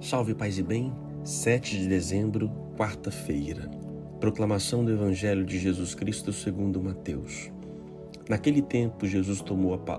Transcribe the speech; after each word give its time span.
Salve 0.00 0.34
paz 0.34 0.58
e 0.58 0.62
bem, 0.62 0.92
7 1.24 1.78
de 1.78 1.88
dezembro, 1.88 2.50
quarta-feira. 2.76 3.68
Proclamação 4.20 4.84
do 4.84 4.92
Evangelho 4.92 5.42
de 5.42 5.58
Jesus 5.58 5.94
Cristo 5.94 6.34
segundo 6.34 6.82
Mateus. 6.82 7.50
Naquele 8.28 8.60
tempo 8.60 9.06
Jesus 9.06 9.40
tomou, 9.40 9.72
a, 9.74 9.98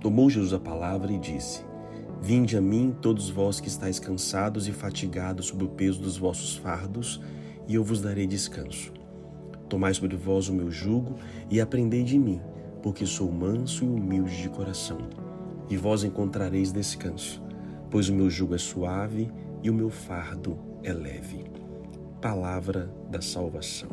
tomou 0.00 0.28
Jesus 0.28 0.52
a 0.52 0.58
palavra 0.58 1.12
e 1.12 1.18
disse: 1.18 1.64
Vinde 2.20 2.56
a 2.56 2.60
mim, 2.60 2.94
todos 3.00 3.30
vós 3.30 3.60
que 3.60 3.68
estáis 3.68 4.00
cansados 4.00 4.66
e 4.66 4.72
fatigados 4.72 5.46
sob 5.46 5.64
o 5.64 5.68
peso 5.68 6.02
dos 6.02 6.18
vossos 6.18 6.56
fardos, 6.56 7.22
e 7.68 7.76
eu 7.76 7.84
vos 7.84 8.02
darei 8.02 8.26
descanso. 8.26 8.92
Tomai 9.68 9.94
sobre 9.94 10.16
vós 10.16 10.48
o 10.48 10.52
meu 10.52 10.70
jugo 10.70 11.14
e 11.48 11.60
aprendei 11.60 12.02
de 12.02 12.18
mim, 12.18 12.40
porque 12.82 13.06
sou 13.06 13.30
manso 13.30 13.84
e 13.84 13.88
humilde 13.88 14.42
de 14.42 14.48
coração, 14.48 14.98
e 15.70 15.76
vós 15.76 16.02
encontrareis 16.02 16.72
descanso 16.72 17.47
pois 17.90 18.08
o 18.08 18.14
meu 18.14 18.28
jugo 18.28 18.54
é 18.54 18.58
suave 18.58 19.30
e 19.62 19.70
o 19.70 19.74
meu 19.74 19.90
fardo 19.90 20.58
é 20.82 20.92
leve. 20.92 21.44
Palavra 22.20 22.92
da 23.10 23.20
salvação. 23.20 23.90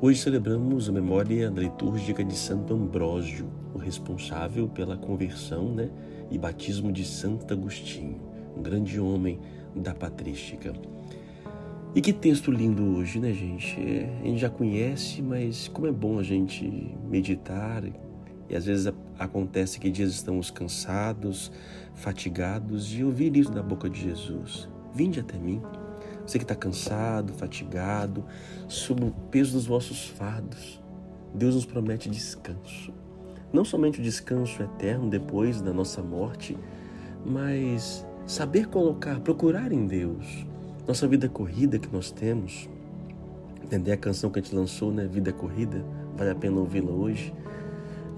Hoje 0.00 0.20
celebramos 0.20 0.88
a 0.88 0.92
memória 0.92 1.50
da 1.50 1.62
litúrgica 1.62 2.24
de 2.24 2.36
Santo 2.36 2.74
Ambrósio, 2.74 3.46
o 3.74 3.78
responsável 3.78 4.68
pela 4.68 4.96
conversão 4.96 5.74
né, 5.74 5.88
e 6.30 6.36
batismo 6.36 6.92
de 6.92 7.04
Santo 7.04 7.52
Agostinho, 7.54 8.20
um 8.56 8.62
grande 8.62 9.00
homem 9.00 9.38
da 9.74 9.94
patrística. 9.94 10.72
E 11.94 12.00
que 12.00 12.12
texto 12.12 12.50
lindo 12.50 12.96
hoje, 12.96 13.20
né, 13.20 13.32
gente? 13.32 13.80
É, 13.80 14.18
a 14.20 14.26
gente 14.26 14.40
já 14.40 14.50
conhece, 14.50 15.22
mas 15.22 15.68
como 15.68 15.86
é 15.86 15.92
bom 15.92 16.18
a 16.18 16.22
gente 16.22 16.92
meditar 17.08 17.84
e 18.48 18.56
às 18.56 18.66
vezes 18.66 18.92
acontece 19.18 19.78
que 19.78 19.90
dias 19.90 20.10
estamos 20.10 20.50
cansados, 20.50 21.50
fatigados 21.94 22.92
e 22.92 23.02
ouvir 23.02 23.36
isso 23.36 23.50
da 23.50 23.62
boca 23.62 23.88
de 23.88 24.00
Jesus. 24.00 24.68
Vinde 24.94 25.20
até 25.20 25.38
mim. 25.38 25.62
Você 26.26 26.38
que 26.38 26.44
está 26.44 26.54
cansado, 26.54 27.32
fatigado, 27.34 28.24
sob 28.68 29.04
o 29.04 29.10
peso 29.30 29.52
dos 29.52 29.66
vossos 29.66 30.06
fardos. 30.06 30.82
Deus 31.34 31.54
nos 31.54 31.66
promete 31.66 32.08
descanso. 32.08 32.92
Não 33.52 33.64
somente 33.64 34.00
o 34.00 34.02
descanso 34.02 34.62
eterno 34.62 35.08
depois 35.08 35.60
da 35.60 35.72
nossa 35.72 36.02
morte, 36.02 36.56
mas 37.24 38.06
saber 38.26 38.68
colocar, 38.68 39.20
procurar 39.20 39.72
em 39.72 39.86
Deus. 39.86 40.46
Nossa 40.86 41.06
vida 41.06 41.28
corrida 41.28 41.78
que 41.78 41.92
nós 41.92 42.10
temos. 42.10 42.68
Entender 43.62 43.92
a 43.92 43.96
canção 43.96 44.30
que 44.30 44.38
a 44.38 44.42
gente 44.42 44.54
lançou, 44.54 44.92
né? 44.92 45.06
Vida 45.06 45.32
corrida. 45.32 45.84
Vale 46.16 46.30
a 46.30 46.34
pena 46.34 46.58
ouvi-la 46.58 46.90
hoje 46.90 47.32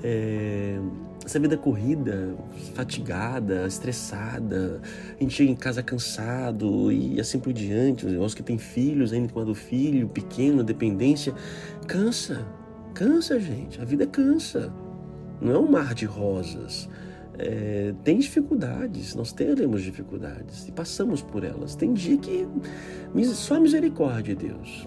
é, 0.08 0.78
essa 1.24 1.40
vida 1.40 1.56
corrida, 1.56 2.36
fatigada, 2.74 3.66
estressada, 3.66 4.80
a 5.18 5.20
gente 5.20 5.34
chega 5.34 5.50
em 5.50 5.56
casa 5.56 5.82
cansado 5.82 6.92
e 6.92 7.20
assim 7.20 7.40
por 7.40 7.52
diante, 7.52 8.06
os 8.06 8.34
que 8.34 8.42
têm 8.42 8.56
filhos, 8.56 9.12
ainda 9.12 9.32
quando 9.32 9.52
filho 9.52 10.08
pequeno, 10.08 10.62
dependência, 10.62 11.34
cansa, 11.88 12.46
cansa, 12.94 13.40
gente, 13.40 13.80
a 13.80 13.84
vida 13.84 14.06
cansa. 14.06 14.72
Não 15.40 15.52
é 15.52 15.58
um 15.58 15.68
mar 15.68 15.92
de 15.92 16.06
rosas. 16.06 16.88
É, 17.38 17.92
tem 18.04 18.18
dificuldades, 18.18 19.14
nós 19.16 19.32
teremos 19.32 19.82
dificuldades 19.82 20.68
e 20.68 20.72
passamos 20.72 21.20
por 21.20 21.42
elas. 21.42 21.74
Tem 21.74 21.92
dia 21.92 22.16
que 22.16 22.46
só 23.34 23.56
a 23.56 23.60
misericórdia 23.60 24.36
de 24.36 24.46
Deus. 24.46 24.86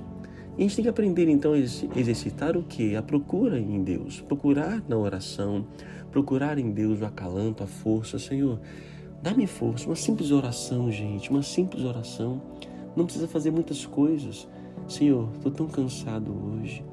E 0.60 0.64
a 0.64 0.68
gente 0.68 0.76
tem 0.76 0.84
que 0.84 0.90
aprender 0.90 1.30
então 1.30 1.54
a 1.54 1.58
exercitar 1.58 2.58
o 2.58 2.64
que? 2.64 2.94
A 2.94 3.02
procura 3.02 3.58
em 3.58 3.82
Deus, 3.82 4.20
procurar 4.20 4.84
na 4.90 4.98
oração, 4.98 5.66
procurar 6.12 6.58
em 6.58 6.70
Deus 6.70 7.00
o 7.00 7.06
acalanto, 7.06 7.64
a 7.64 7.66
força. 7.66 8.20
Senhor, 8.20 8.60
dá-me 9.24 9.48
força, 9.48 9.86
uma 9.86 9.96
simples 9.96 10.32
oração, 10.32 10.92
gente, 10.92 11.30
uma 11.30 11.42
simples 11.44 11.86
oração. 11.86 12.42
Não 12.94 13.06
precisa 13.06 13.26
fazer 13.26 13.52
muitas 13.52 13.86
coisas. 13.86 14.50
Senhor, 14.86 15.30
estou 15.34 15.50
tão 15.50 15.66
cansado 15.66 16.30
hoje. 16.30 16.84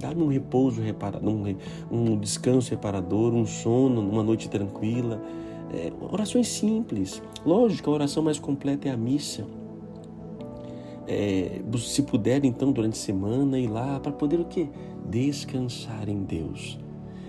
Dá-me 0.00 0.22
um 0.22 0.28
repouso 0.28 0.80
reparador, 0.80 1.30
um, 1.30 1.56
um, 1.90 2.18
descanso 2.18 2.70
reparador, 2.70 3.34
um 3.34 3.44
sono, 3.44 4.00
uma 4.00 4.22
noite 4.22 4.48
tranquila. 4.48 5.20
É, 5.70 5.92
orações 6.00 6.48
simples. 6.48 7.22
Lógico, 7.44 7.90
a 7.90 7.92
oração 7.92 8.22
mais 8.22 8.38
completa 8.38 8.88
é 8.88 8.90
a 8.90 8.96
missa 8.96 9.46
é, 11.06 11.60
se 11.78 12.02
puder 12.02 12.44
então 12.44 12.72
durante 12.72 12.94
a 12.94 13.02
semana 13.02 13.58
ir 13.58 13.68
lá 13.68 13.98
para 14.00 14.12
poder 14.12 14.40
o 14.40 14.44
quê? 14.44 14.68
Descansar 15.04 16.08
em 16.08 16.22
Deus. 16.22 16.78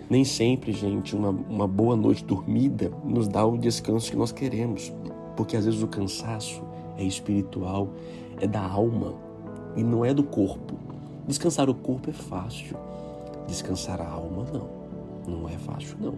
Nem 0.09 0.23
sempre, 0.23 0.71
gente, 0.71 1.15
uma, 1.15 1.29
uma 1.29 1.67
boa 1.67 1.95
noite 1.95 2.23
dormida 2.23 2.91
nos 3.03 3.27
dá 3.27 3.45
o 3.45 3.57
descanso 3.57 4.11
que 4.11 4.17
nós 4.17 4.31
queremos, 4.31 4.93
porque 5.35 5.57
às 5.57 5.65
vezes 5.65 5.81
o 5.81 5.87
cansaço 5.87 6.61
é 6.97 7.03
espiritual, 7.03 7.89
é 8.39 8.47
da 8.47 8.61
alma 8.61 9.15
e 9.75 9.83
não 9.83 10.05
é 10.05 10.13
do 10.13 10.23
corpo. 10.23 10.75
Descansar 11.27 11.69
o 11.69 11.73
corpo 11.73 12.09
é 12.09 12.13
fácil, 12.13 12.77
descansar 13.47 14.01
a 14.01 14.07
alma 14.07 14.45
não, 14.53 15.39
não 15.39 15.49
é 15.49 15.57
fácil 15.57 15.97
não. 15.99 16.13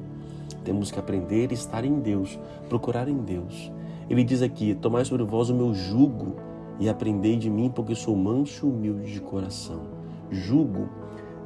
Temos 0.64 0.92
que 0.92 1.00
aprender 1.00 1.52
a 1.52 1.54
estar 1.54 1.86
em 1.86 2.00
Deus, 2.00 2.40
procurar 2.68 3.08
em 3.08 3.18
Deus. 3.18 3.72
Ele 4.10 4.24
diz 4.24 4.42
aqui: 4.42 4.74
Tomai 4.74 5.06
sobre 5.06 5.24
vós 5.24 5.50
o 5.50 5.56
meu 5.56 5.74
jugo 5.74 6.36
e 6.80 6.90
aprendei 6.90 7.38
de 7.38 7.50
mim, 7.50 7.72
porque 7.74 7.96
sou 7.96 8.16
manso 8.16 8.66
e 8.66 8.70
humilde 8.70 9.14
de 9.14 9.22
coração. 9.22 9.82
Jugo 10.30 10.90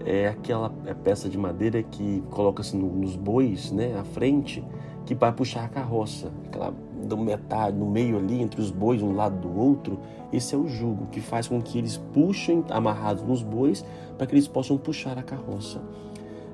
é 0.06 0.28
aquela 0.28 0.74
é 0.86 0.94
peça 0.94 1.30
de 1.30 1.38
madeira 1.38 1.84
que 1.84 2.24
coloca-se 2.30 2.76
nos 2.76 3.16
bois, 3.16 3.72
né, 3.72 3.98
à 4.00 4.04
frente, 4.04 4.64
que 5.06 5.14
vai 5.14 5.32
puxar 5.32 5.66
a 5.66 5.68
carroça. 5.68 6.32
Aquela 6.46 6.74
do 7.06 7.18
metade, 7.18 7.78
no 7.78 7.90
meio 7.90 8.18
ali, 8.18 8.42
entre 8.42 8.60
os 8.60 8.72
bois, 8.72 9.02
um 9.02 9.16
lado 9.16 9.40
do 9.40 9.60
outro, 9.60 10.00
esse 10.32 10.54
é 10.54 10.58
o 10.58 10.68
jugo, 10.68 11.08
que 11.08 11.22
faz 11.22 11.48
com 11.48 11.62
que 11.62 11.78
eles 11.78 11.98
puxem, 11.98 12.64
amarrados 12.70 13.24
nos 13.24 13.42
bois, 13.42 13.86
para 14.18 14.28
que 14.28 14.34
eles 14.34 14.48
possam 14.48 14.78
puxar 14.78 15.18
a 15.18 15.24
carroça. 15.24 15.82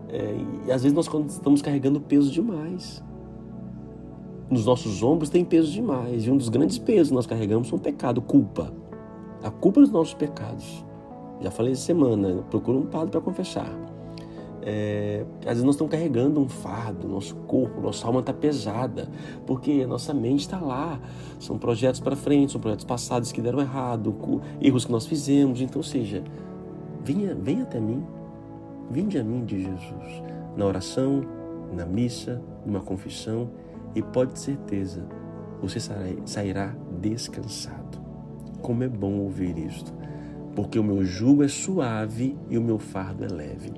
É, 0.07 0.37
e 0.67 0.71
às 0.71 0.83
vezes 0.83 0.93
nós 0.93 1.07
estamos 1.27 1.61
carregando 1.61 1.99
peso 1.99 2.31
demais 2.31 3.03
nos 4.49 4.65
nossos 4.65 5.01
ombros 5.01 5.29
tem 5.29 5.43
peso 5.43 5.71
demais. 5.71 6.25
E 6.25 6.31
um 6.31 6.37
dos 6.37 6.49
grandes 6.49 6.77
pesos 6.77 7.09
que 7.09 7.15
nós 7.15 7.25
carregamos 7.25 7.67
são 7.67 7.79
pecado, 7.79 8.21
culpa. 8.21 8.71
A 9.43 9.49
culpa 9.49 9.81
dos 9.81 9.91
nossos 9.91 10.13
pecados. 10.13 10.83
Já 11.41 11.51
falei 11.51 11.73
essa 11.73 11.81
semana, 11.81 12.43
procura 12.49 12.77
um 12.77 12.85
padre 12.85 13.11
para 13.11 13.21
confessar. 13.21 13.71
É, 14.67 15.23
às 15.41 15.49
vezes 15.49 15.63
nós 15.63 15.75
estamos 15.75 15.91
carregando 15.91 16.39
um 16.39 16.49
fardo, 16.49 17.07
nosso 17.07 17.35
corpo, 17.35 17.79
nossa 17.79 18.07
alma 18.07 18.21
está 18.21 18.33
pesada, 18.33 19.07
porque 19.45 19.83
a 19.83 19.87
nossa 19.87 20.11
mente 20.13 20.39
está 20.39 20.59
lá. 20.59 20.99
São 21.39 21.57
projetos 21.57 21.99
para 21.99 22.15
frente, 22.15 22.53
são 22.53 22.61
projetos 22.61 22.85
passados 22.85 23.31
que 23.31 23.41
deram 23.41 23.59
errado, 23.59 24.15
erros 24.59 24.85
que 24.85 24.91
nós 24.91 25.05
fizemos. 25.05 25.61
Então, 25.61 25.79
ou 25.79 25.83
seja, 25.83 26.23
venha, 27.03 27.35
venha 27.35 27.63
até 27.63 27.79
mim, 27.79 28.03
vinde 28.89 29.19
a 29.19 29.23
mim 29.23 29.45
de 29.45 29.61
Jesus, 29.61 30.23
na 30.55 30.65
oração, 30.65 31.21
na 31.71 31.85
missa, 31.85 32.41
numa 32.65 32.79
confissão 32.79 33.49
e 33.95 34.01
pode 34.01 34.33
ter 34.33 34.39
certeza, 34.39 35.03
você 35.61 35.79
sairá 36.25 36.75
descansado. 37.01 38.03
Como 38.61 38.83
é 38.83 38.89
bom 38.89 39.19
ouvir 39.19 39.57
isto, 39.57 39.93
porque 40.55 40.77
o 40.77 40.83
meu 40.83 41.03
jugo 41.03 41.43
é 41.43 41.47
suave 41.47 42.37
e 42.49 42.57
o 42.57 42.61
meu 42.61 42.77
fardo 42.77 43.23
é 43.23 43.27
leve. 43.27 43.73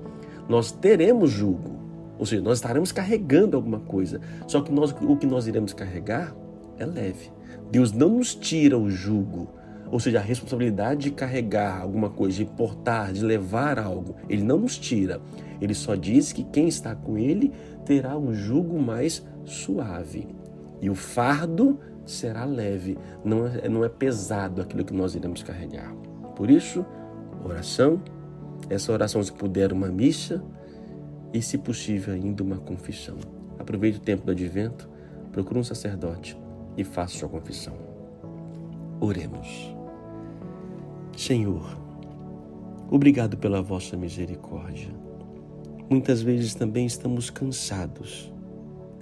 Nós 0.49 0.71
teremos 0.71 1.29
jugo, 1.29 1.77
ou 2.17 2.25
seja, 2.25 2.41
nós 2.41 2.57
estaremos 2.57 2.91
carregando 2.91 3.55
alguma 3.55 3.79
coisa, 3.79 4.19
só 4.47 4.61
que 4.61 4.71
nós, 4.71 4.95
o 5.01 5.15
que 5.15 5.27
nós 5.27 5.47
iremos 5.47 5.73
carregar 5.73 6.35
é 6.77 6.85
leve. 6.85 7.31
Deus 7.69 7.91
não 7.91 8.09
nos 8.09 8.33
tira 8.33 8.77
o 8.77 8.89
jugo, 8.89 9.49
ou 9.91 9.99
seja, 9.99 10.19
a 10.19 10.21
responsabilidade 10.21 11.03
de 11.03 11.11
carregar 11.11 11.81
alguma 11.81 12.09
coisa, 12.09 12.37
de 12.37 12.45
portar, 12.45 13.13
de 13.13 13.23
levar 13.23 13.79
algo. 13.79 14.15
Ele 14.29 14.43
não 14.43 14.59
nos 14.59 14.77
tira. 14.77 15.21
Ele 15.61 15.73
só 15.73 15.95
diz 15.95 16.31
que 16.31 16.43
quem 16.43 16.67
está 16.67 16.95
com 16.95 17.17
ele 17.17 17.51
terá 17.85 18.17
um 18.17 18.33
jugo 18.33 18.79
mais 18.79 19.25
suave 19.45 20.27
e 20.81 20.89
o 20.89 20.95
fardo 20.95 21.79
será 22.05 22.45
leve, 22.45 22.97
não 23.23 23.47
é, 23.47 23.67
não 23.67 23.83
é 23.83 23.89
pesado 23.89 24.61
aquilo 24.61 24.85
que 24.85 24.93
nós 24.93 25.15
iremos 25.15 25.43
carregar. 25.43 25.93
Por 26.35 26.49
isso, 26.49 26.85
oração, 27.43 28.01
essa 28.69 28.91
oração, 28.91 29.21
se 29.21 29.31
puder, 29.31 29.73
uma 29.73 29.87
missa 29.87 30.43
e, 31.33 31.41
se 31.41 31.57
possível, 31.57 32.13
ainda 32.13 32.43
uma 32.43 32.57
confissão. 32.57 33.17
Aproveite 33.59 33.97
o 33.97 34.01
tempo 34.01 34.25
do 34.25 34.31
advento, 34.31 34.89
procure 35.31 35.59
um 35.59 35.63
sacerdote 35.63 36.37
e 36.77 36.83
faça 36.83 37.17
sua 37.17 37.29
confissão. 37.29 37.73
Oremos. 38.99 39.76
Senhor, 41.17 41.77
obrigado 42.89 43.35
pela 43.35 43.61
vossa 43.61 43.97
misericórdia. 43.97 44.95
Muitas 45.89 46.21
vezes 46.21 46.55
também 46.55 46.85
estamos 46.85 47.29
cansados 47.29 48.31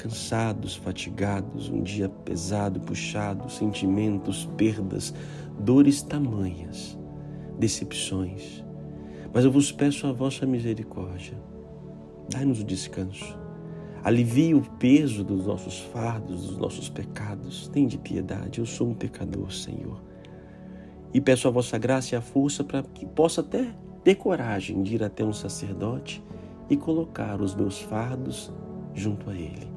cansados, 0.06 0.76
fatigados, 0.76 1.68
um 1.68 1.82
dia 1.82 2.08
pesado, 2.08 2.80
puxado, 2.80 3.50
sentimentos, 3.50 4.46
perdas, 4.56 5.12
dores 5.60 6.04
tamanhas, 6.04 6.96
decepções. 7.58 8.64
Mas 9.34 9.46
eu 9.46 9.52
vos 9.52 9.72
peço 9.72 10.06
a 10.06 10.12
vossa 10.12 10.46
misericórdia. 10.46 11.36
Dai-nos 12.30 12.62
o 12.62 12.64
descanso. 12.64 13.36
Alivia 14.04 14.56
o 14.56 14.62
peso 14.78 15.24
dos 15.24 15.48
nossos 15.48 15.80
fardos, 15.80 16.50
dos 16.50 16.58
nossos 16.58 16.88
pecados. 16.88 17.68
Tem 17.70 17.88
de 17.88 17.98
piedade, 17.98 18.60
eu 18.60 18.66
sou 18.66 18.90
um 18.90 18.94
pecador, 18.94 19.52
Senhor. 19.52 20.00
E 21.16 21.22
peço 21.22 21.48
a 21.48 21.52
vossa 21.52 21.78
graça 21.78 22.14
e 22.14 22.18
a 22.18 22.22
força 22.22 22.62
para 22.62 22.84
que 22.84 23.06
possa 23.06 23.40
até 23.40 23.74
ter 24.04 24.16
coragem 24.16 24.84
de 24.84 24.96
ir 24.96 25.02
até 25.02 25.24
um 25.24 25.32
sacerdote 25.32 26.22
e 26.70 26.76
colocar 26.76 27.40
os 27.40 27.56
meus 27.56 27.80
fardos 27.80 28.52
junto 28.94 29.30
a 29.30 29.34
ele. 29.34 29.72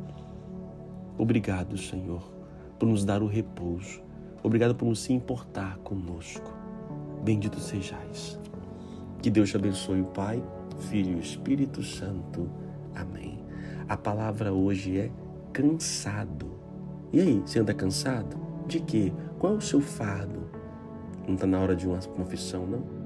Obrigado, 1.16 1.78
Senhor, 1.78 2.28
por 2.76 2.88
nos 2.88 3.04
dar 3.04 3.22
o 3.22 3.28
repouso. 3.28 4.02
Obrigado 4.42 4.74
por 4.74 4.86
nos 4.86 4.98
se 4.98 5.12
importar 5.12 5.78
conosco. 5.78 6.52
Bendito 7.22 7.60
sejais. 7.60 8.36
Que 9.22 9.30
Deus 9.30 9.48
te 9.48 9.56
abençoe, 9.58 10.00
o 10.00 10.06
Pai, 10.06 10.42
Filho 10.90 11.18
e 11.18 11.20
Espírito 11.20 11.84
Santo. 11.84 12.50
Amém. 12.96 13.38
A 13.88 13.96
palavra 13.96 14.52
hoje 14.52 14.98
é 14.98 15.10
cansado. 15.52 16.50
E 17.12 17.20
aí, 17.20 17.40
você 17.46 17.60
anda 17.60 17.72
cansado? 17.72 18.36
De 18.66 18.80
quê? 18.80 19.12
Qual 19.38 19.54
é 19.54 19.56
o 19.56 19.60
seu 19.60 19.80
fardo? 19.80 20.57
Não 21.28 21.34
está 21.34 21.46
na 21.46 21.60
hora 21.60 21.76
de 21.76 21.86
uma 21.86 21.98
confissão, 21.98 22.66
não? 22.66 22.97